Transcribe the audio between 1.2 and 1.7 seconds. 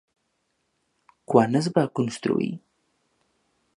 Quan es